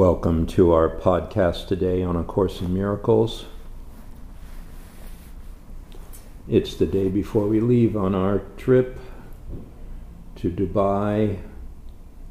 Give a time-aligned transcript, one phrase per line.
[0.00, 3.44] Welcome to our podcast today on A Course in Miracles.
[6.48, 8.98] It's the day before we leave on our trip
[10.36, 11.40] to Dubai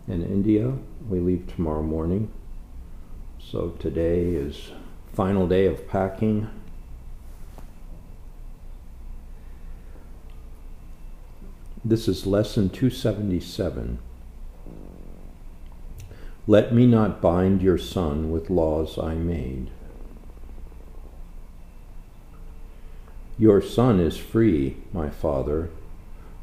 [0.07, 0.73] and India.
[1.07, 2.31] We leave tomorrow morning.
[3.37, 4.71] So today is
[5.13, 6.49] final day of packing.
[11.85, 13.99] This is lesson 277.
[16.49, 19.69] Let me not bind your son with laws I made.
[23.37, 25.69] Your son is free, my father.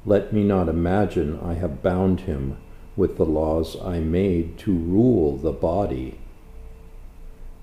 [0.05, 2.57] Let me not imagine I have bound him
[2.97, 6.21] with the laws I made to rule the body.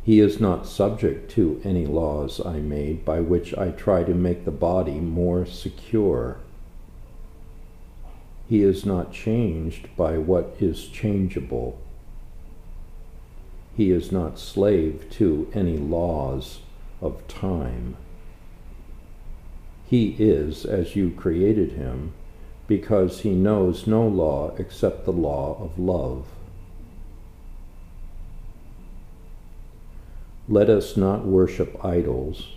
[0.03, 4.43] He is not subject to any laws I made by which I try to make
[4.43, 6.39] the body more secure.
[8.49, 11.79] He is not changed by what is changeable
[13.75, 16.59] he is not slave to any laws
[17.01, 17.97] of time.
[19.85, 22.13] He is as you created him,
[22.67, 26.27] because he knows no law except the law of love.
[30.47, 32.49] Let us not worship idols,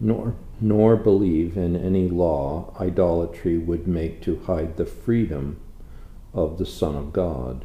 [0.00, 5.60] nor, nor believe in any law idolatry would make to hide the freedom
[6.32, 7.64] of the Son of God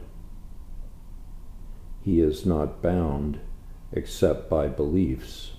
[2.04, 3.40] he is not bound
[3.92, 5.52] except by beliefs.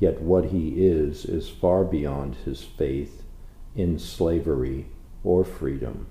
[0.00, 3.22] Yet what he is is far beyond his faith
[3.76, 4.86] in slavery
[5.22, 6.06] or freedom.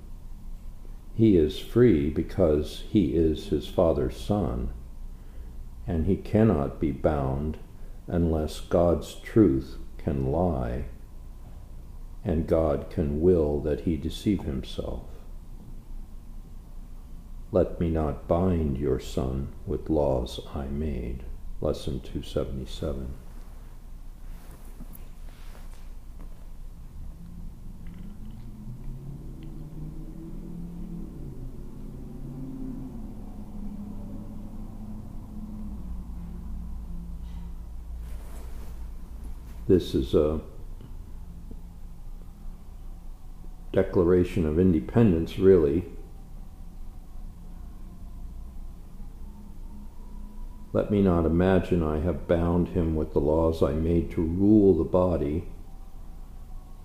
[1.14, 4.70] He is free because he is his Father's Son,
[5.86, 7.58] and he cannot be bound
[8.08, 10.86] unless God's truth can lie,
[12.24, 15.04] and God can will that he deceive himself.
[17.54, 21.24] Let me not bind your son with laws I made.
[21.60, 23.14] Lesson 277.
[39.68, 40.40] This is a
[43.74, 45.86] declaration of independence, really,
[50.74, 54.74] Let me not imagine I have bound him with the laws I made to rule
[54.74, 55.48] the body.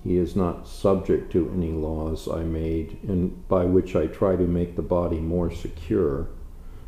[0.02, 4.46] He is not subject to any laws I made and by which I try to
[4.46, 6.28] make the body more secure.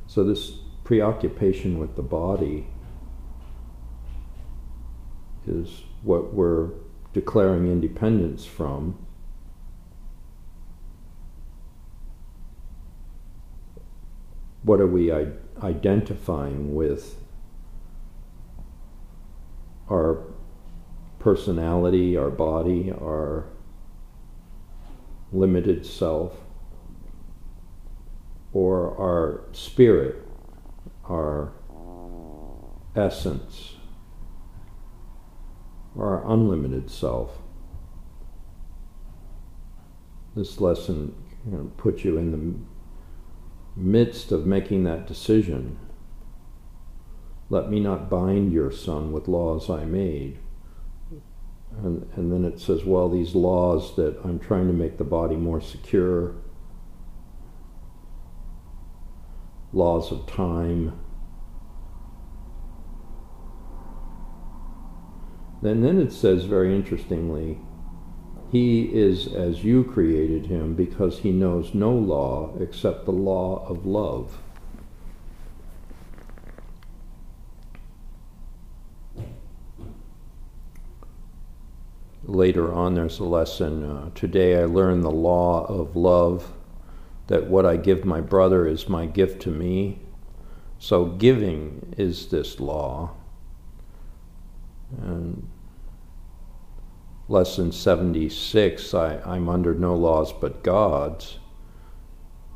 [0.07, 2.67] So, this preoccupation with the body
[5.47, 6.71] is what we're
[7.13, 9.07] declaring independence from.
[14.69, 15.11] What are we
[15.63, 17.17] identifying with
[19.91, 20.23] our
[21.19, 23.47] personality, our body, our
[25.33, 26.37] limited self,
[28.53, 30.23] or our spirit,
[31.09, 31.51] our
[32.95, 33.77] essence,
[35.97, 37.39] our unlimited self.
[40.37, 41.15] This lesson
[41.47, 42.78] you know, puts you in the
[43.79, 45.79] midst of making that decision,
[47.49, 50.39] let me not bind your son with laws I made.
[51.77, 55.37] And, and then it says, well, these laws that I'm trying to make the body
[55.37, 56.35] more secure,
[59.73, 60.99] laws of time.
[65.63, 67.59] And then it says very interestingly,
[68.51, 73.85] he is as you created him because he knows no law except the law of
[73.85, 74.39] love.
[82.25, 83.85] Later on, there's a lesson.
[83.85, 86.53] Uh, Today I learned the law of love,
[87.29, 90.01] that what I give my brother is my gift to me.
[90.79, 93.13] So giving is this law.
[95.03, 95.49] And
[97.29, 101.39] lesson 76, I, I'm under no laws but God's,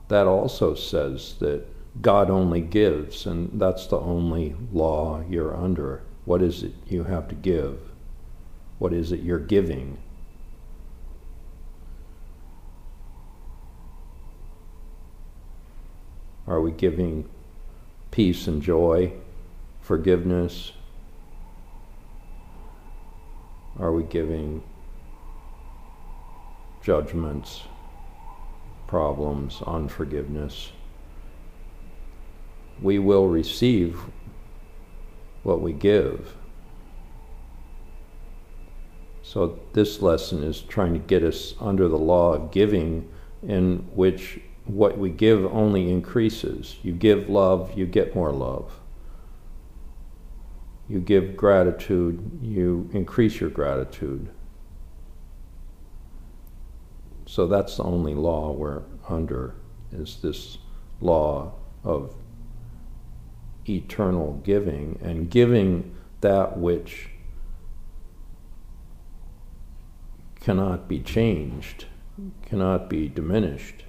[0.09, 1.67] that also says that
[2.01, 6.03] God only gives, and that's the only law you're under.
[6.25, 7.79] What is it you have to give?
[8.79, 9.99] What is it you're giving?
[16.47, 17.29] Are we giving
[18.11, 19.13] peace and joy,
[19.81, 20.73] forgiveness,
[23.79, 24.63] are we giving
[26.83, 27.63] judgments,
[28.87, 30.73] problems, unforgiveness?
[32.83, 34.01] we will receive
[35.43, 36.37] what we give.
[39.23, 43.09] So, this lesson is trying to get us under the law of giving,
[43.43, 46.77] in which what we give only increases.
[46.83, 48.79] You give love, you get more love.
[50.93, 54.29] You give gratitude, you increase your gratitude.
[57.25, 59.55] So that's the only law we're under,
[59.91, 60.59] is this
[61.01, 62.15] law of
[63.67, 67.09] eternal giving and giving that which
[70.41, 71.87] cannot be changed,
[72.45, 73.85] cannot be diminished.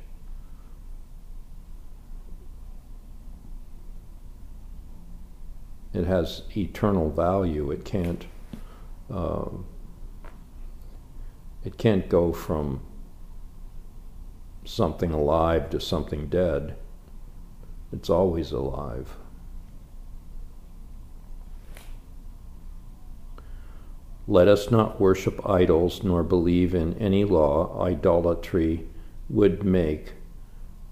[5.94, 7.72] It has eternal value.
[7.72, 8.26] It can't.
[9.12, 9.50] Uh,
[11.64, 12.82] it can't go from
[14.66, 16.76] something alive to something dead.
[17.92, 19.18] It's always alive.
[24.28, 28.88] Let us not worship idols nor believe in any law idolatry
[29.30, 30.14] would make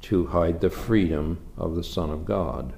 [0.01, 2.73] to hide the freedom of the Son of God.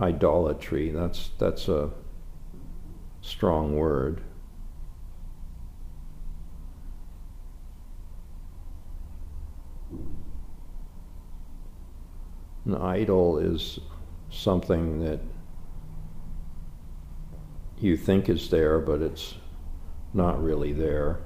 [0.00, 1.90] Idolatry, that's, that's a
[3.20, 4.22] strong word.
[12.64, 13.80] An idol is
[14.30, 15.20] something that
[17.78, 19.34] you think is there, but it's
[20.12, 21.20] not really there.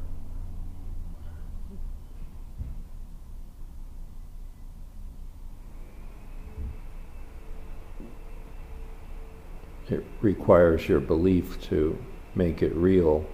[9.88, 11.96] It requires your belief to
[12.34, 13.24] make it real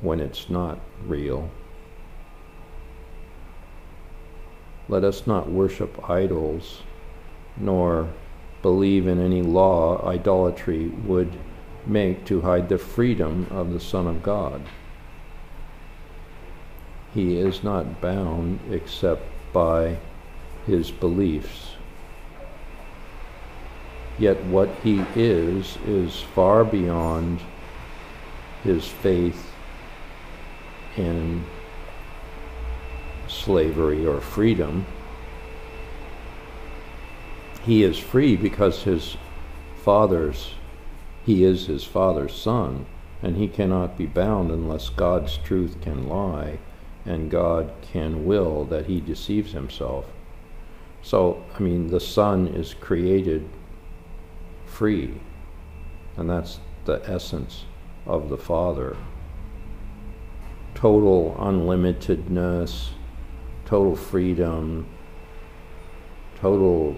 [0.00, 1.48] when it's not real.
[4.88, 6.82] Let us not worship idols,
[7.56, 8.08] nor
[8.62, 11.32] believe in any law idolatry would
[11.86, 14.62] make to hide the freedom of the Son of God.
[17.14, 19.22] He is not bound except
[19.52, 19.98] by
[20.66, 21.75] his beliefs.
[24.18, 27.40] Yet what he is is far beyond
[28.62, 29.52] his faith
[30.96, 31.44] in
[33.28, 34.86] slavery or freedom.
[37.62, 39.16] He is free because his
[39.82, 40.54] father's,
[41.24, 42.86] he is his father's son,
[43.22, 46.58] and he cannot be bound unless God's truth can lie
[47.04, 50.06] and God can will that he deceives himself.
[51.02, 53.48] So, I mean, the son is created
[54.76, 55.18] free,
[56.18, 57.64] and that's the essence
[58.04, 58.94] of the Father.
[60.74, 62.90] Total unlimitedness,
[63.64, 64.86] total freedom,
[66.38, 66.94] total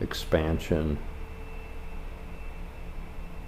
[0.00, 0.98] expansion.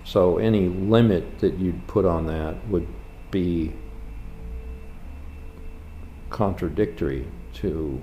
[0.05, 2.87] So any limit that you'd put on that would
[3.32, 3.72] be
[6.31, 8.00] contradictory to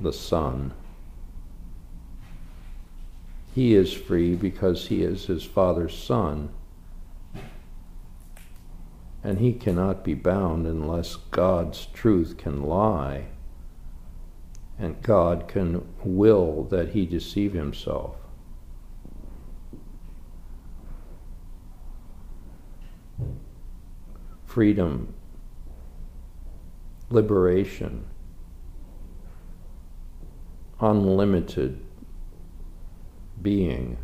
[0.00, 0.72] the Son.
[3.54, 6.48] He is free because he is his Father's Son
[9.22, 13.26] and he cannot be bound unless God's truth can lie
[14.76, 18.16] and God can will that he deceive himself.
[24.44, 25.14] Freedom,
[27.08, 28.04] liberation,
[30.80, 31.80] unlimited
[33.44, 33.96] being.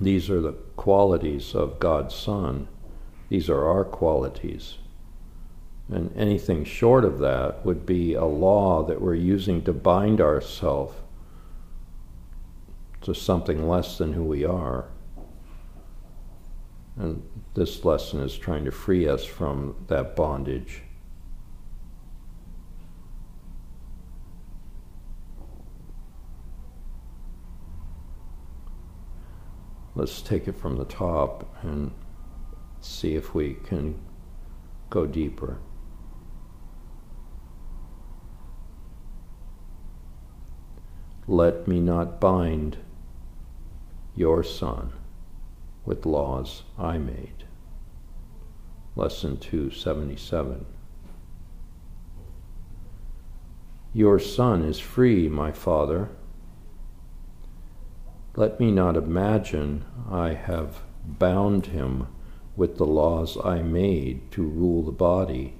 [0.00, 2.68] These are the qualities of God's Son.
[3.28, 4.76] These are our qualities.
[5.88, 10.94] And anything short of that would be a law that we're using to bind ourselves
[13.02, 14.86] to something less than who we are.
[16.96, 17.22] And
[17.54, 20.83] this lesson is trying to free us from that bondage.
[29.94, 31.92] Let's take it from the top and
[32.80, 33.98] see if we can
[34.90, 35.58] go deeper.
[41.26, 42.78] Let me not bind
[44.14, 44.92] your son
[45.84, 47.44] with laws I made.
[48.96, 50.66] Lesson 277.
[53.92, 56.10] Your son is free, my father
[58.36, 62.08] let me not imagine I have bound him
[62.56, 65.54] with the laws I made to rule the body.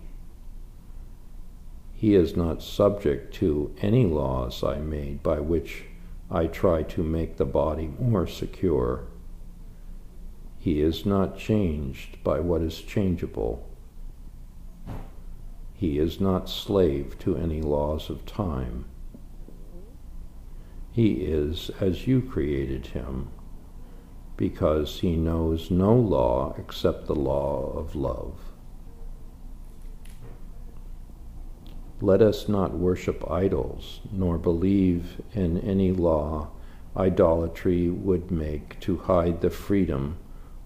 [1.92, 5.84] He is not subject to any laws I made by which
[6.30, 9.04] I try to make the body more secure.
[10.58, 13.68] He is not changed by what is changeable.
[15.74, 18.86] He is not slave to any laws of time.
[20.94, 23.30] He is as you created him,
[24.36, 28.38] because he knows no law except the law of love.
[32.00, 36.50] Let us not worship idols, nor believe in any law
[36.96, 40.18] idolatry would make to hide the freedom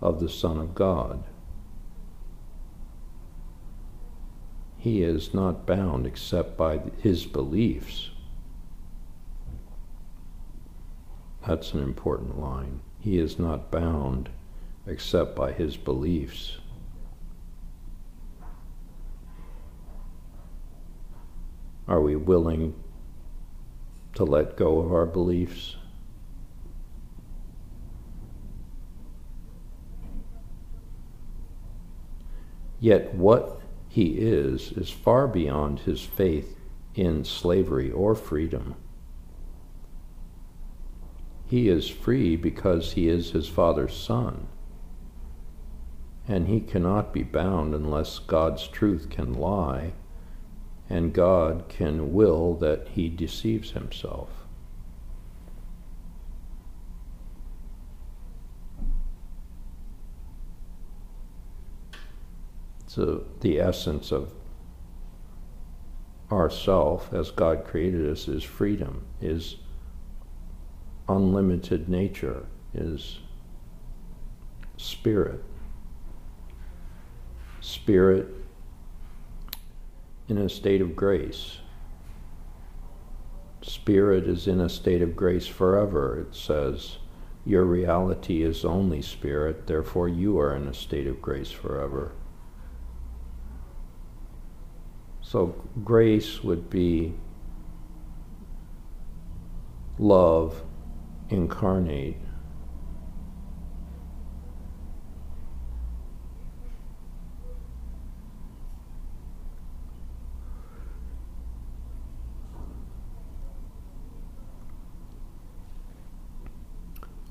[0.03, 1.25] of the Son of God.
[4.77, 8.11] He is not bound except by his beliefs.
[11.49, 12.83] That's an important line.
[13.01, 14.29] He is not bound
[14.87, 16.59] except by his beliefs.
[21.89, 22.75] Are we willing
[24.15, 25.77] to let go of our beliefs?
[32.79, 36.59] Yet what he is is far beyond his faith
[36.95, 38.75] in slavery or freedom.
[41.49, 44.49] He is free because he is his Father's Son.
[46.27, 49.93] And he cannot be bound unless God's truth can lie
[50.91, 54.29] and God can will that he deceives himself.
[62.87, 64.33] So the essence of
[66.31, 69.57] ourself as God created us is freedom, is
[71.09, 73.19] unlimited nature, is
[74.77, 75.43] spirit.
[77.61, 78.29] Spirit
[80.29, 81.59] in a state of grace.
[83.63, 86.21] Spirit is in a state of grace forever.
[86.21, 86.99] It says,
[87.45, 92.13] Your reality is only spirit, therefore you are in a state of grace forever.
[95.21, 97.15] So, grace would be
[99.99, 100.63] love
[101.31, 102.17] incarnate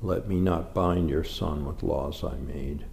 [0.00, 2.86] Let me not bind your son with laws I made.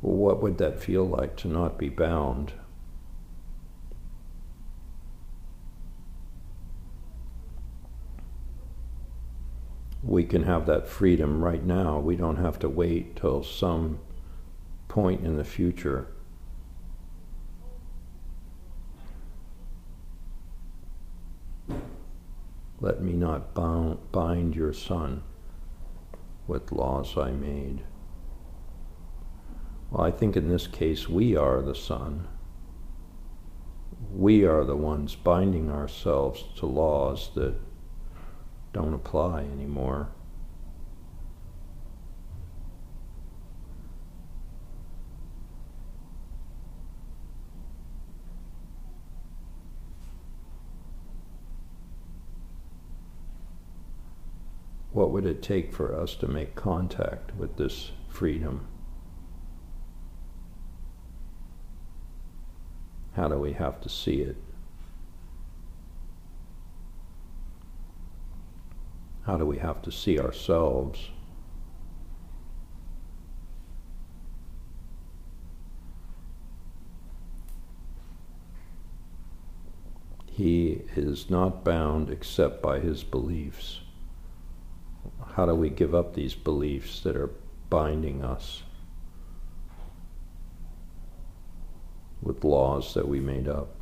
[0.00, 2.54] Well, what would that feel like to not be bound?
[10.02, 11.98] We can have that freedom right now.
[11.98, 13.98] We don't have to wait till some
[14.88, 16.06] point in the future.
[22.80, 25.24] Let me not bound, bind your son
[26.46, 27.82] with laws I made.
[29.90, 32.28] Well, I think in this case we are the son.
[34.14, 37.54] We are the ones binding ourselves to laws that
[38.72, 40.08] don't apply anymore.
[54.98, 58.66] what would it take for us to make contact with this freedom?
[63.18, 64.36] How do we have to see it?
[69.26, 71.08] How do we have to see ourselves?
[80.30, 83.80] He is not bound except by his beliefs
[85.34, 87.30] how do we give up these beliefs that are
[87.68, 88.62] binding us
[92.22, 93.74] with laws that we made up?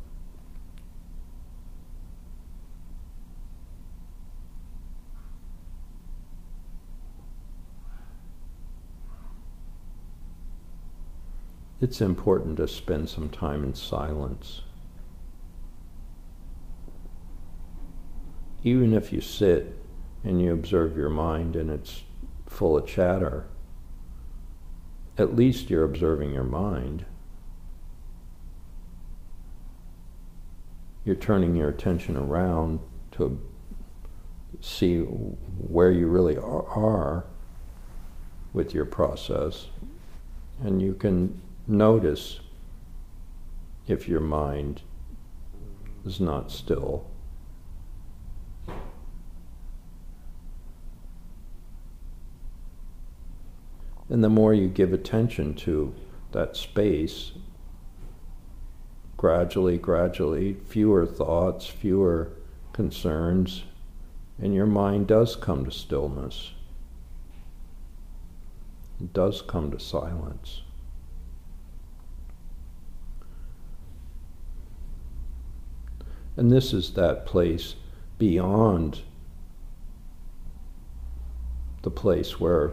[11.79, 14.61] It's important to spend some time in silence.
[18.63, 19.77] Even if you sit
[20.23, 22.03] and you observe your mind and it's
[22.47, 23.45] full of chatter,
[25.19, 27.05] at least you're observing your mind.
[31.07, 33.41] You're turning your attention around to
[34.59, 37.25] see where you really are
[38.51, 39.67] with your process,
[40.61, 42.41] and you can notice
[43.87, 44.81] if your mind
[46.05, 47.09] is not still.
[54.09, 55.95] And the more you give attention to
[56.33, 57.31] that space,
[59.17, 62.29] gradually, gradually, fewer thoughts, fewer
[62.71, 63.63] concerns,
[64.39, 66.51] and your mind does come to stillness.
[69.01, 70.61] It does come to silence.
[76.35, 77.75] And this is that place
[78.19, 79.01] beyond
[81.81, 82.71] the place where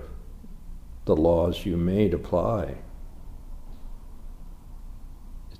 [1.06, 2.76] the laws you made apply.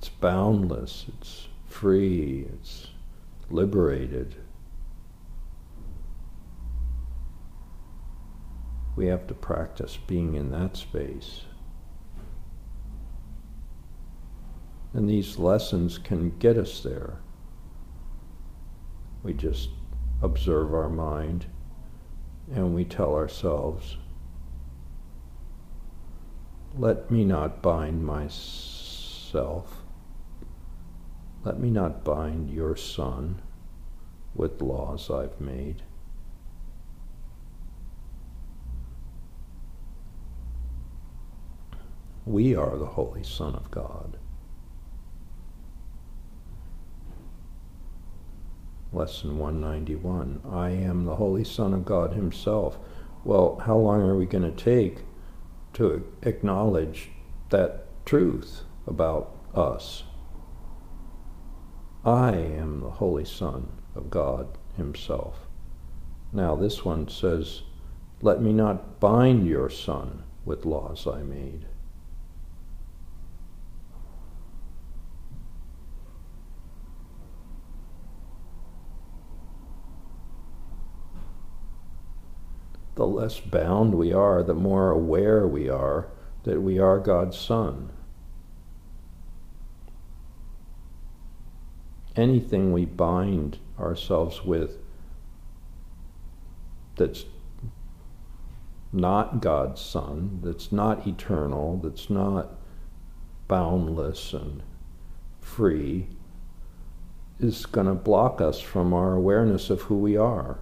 [0.05, 2.89] It's boundless, it's free, it's
[3.49, 4.35] liberated.
[8.97, 11.45] We have to practice being in that space.
[14.93, 17.21] And these lessons can get us there.
[19.23, 19.71] We just
[20.21, 21.47] observe our mind
[22.53, 23.97] and we tell ourselves,
[26.77, 29.74] let me not bind myself.
[31.45, 33.43] Let me not bind your son
[34.35, 35.83] with laws I've made.
[42.25, 44.17] We are the Holy Son of God.
[48.91, 52.79] Lesson 191 I am the Holy Son of God Himself.
[53.23, 55.01] Well, how long are we going to take
[55.75, 57.11] to acknowledge
[57.51, 60.05] that truth about us?
[62.05, 65.47] I am the Holy Son of God Himself.
[66.33, 67.63] Now, this one says,
[68.21, 71.67] Let me not bind your Son with laws I made.
[82.95, 86.09] the less bound we are, the more aware we are
[86.45, 87.91] that we are God's Son.
[92.17, 94.79] Anything we bind ourselves with
[96.97, 97.25] that's
[98.93, 102.51] not God's Son, that's not eternal, that's not
[103.49, 104.63] boundless and
[105.41, 106.07] free,
[107.41, 110.61] is going to block us from our awareness of who we are.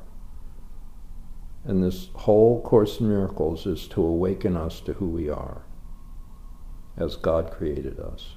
[1.64, 5.62] And this whole Course in Miracles is to awaken us to who we are
[6.96, 8.36] as God created us.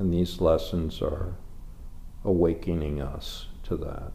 [0.00, 1.34] And these lessons are
[2.24, 4.12] awakening us to that.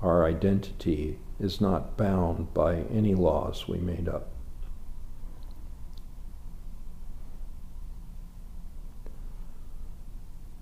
[0.00, 4.28] Our identity is not bound by any laws we made up.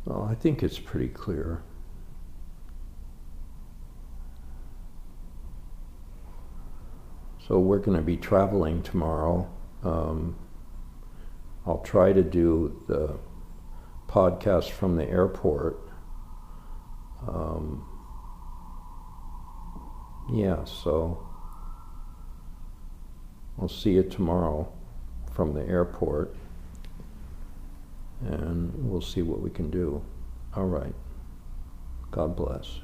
[0.06, 1.62] Well, I think it's pretty clear.
[7.46, 9.46] So we're going to be traveling tomorrow.
[9.84, 10.17] Um,
[11.88, 13.18] try to do the
[14.08, 15.80] podcast from the airport.
[17.26, 17.82] Um,
[20.30, 21.26] yeah, so
[23.56, 24.70] we'll see you tomorrow
[25.32, 26.36] from the airport
[28.20, 30.02] and we'll see what we can do.
[30.54, 30.94] All right.
[32.10, 32.80] God bless.